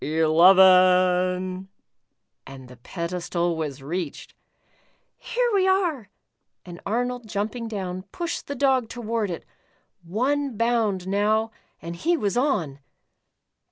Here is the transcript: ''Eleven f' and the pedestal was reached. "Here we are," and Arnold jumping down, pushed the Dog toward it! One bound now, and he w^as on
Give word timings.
''Eleven 0.03 1.65
f' 1.69 1.69
and 2.47 2.67
the 2.69 2.77
pedestal 2.77 3.55
was 3.55 3.83
reached. 3.83 4.33
"Here 5.15 5.47
we 5.53 5.67
are," 5.67 6.09
and 6.65 6.81
Arnold 6.87 7.27
jumping 7.27 7.67
down, 7.67 8.05
pushed 8.11 8.47
the 8.47 8.55
Dog 8.55 8.89
toward 8.89 9.29
it! 9.29 9.45
One 10.01 10.57
bound 10.57 11.07
now, 11.07 11.51
and 11.83 11.95
he 11.95 12.17
w^as 12.17 12.35
on 12.35 12.79